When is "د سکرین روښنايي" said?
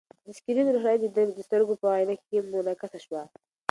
0.25-0.99